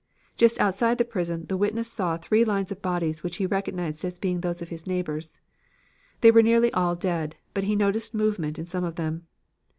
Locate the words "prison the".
1.05-1.55